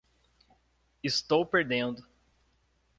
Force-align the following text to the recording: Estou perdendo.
Estou 1.03 1.45
perdendo. 1.45 2.03